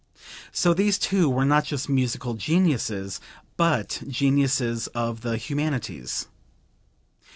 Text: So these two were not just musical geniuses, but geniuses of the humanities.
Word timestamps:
So 0.51 0.73
these 0.73 0.97
two 0.97 1.29
were 1.29 1.45
not 1.45 1.63
just 1.63 1.87
musical 1.87 2.33
geniuses, 2.33 3.21
but 3.55 4.01
geniuses 4.09 4.87
of 4.95 5.21
the 5.21 5.37
humanities. 5.37 6.25